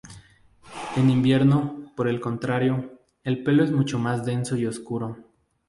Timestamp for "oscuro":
4.65-5.15